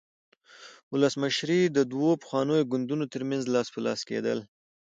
[0.93, 4.39] ولسمشري د دوو پخوانیو ګوندونو ترمنځ لاس په لاس کېدل.